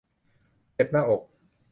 [0.73, 1.21] เจ็บหน้าอก